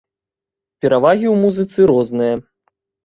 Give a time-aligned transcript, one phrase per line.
[0.85, 2.33] Перавагі ў музыцы розныя.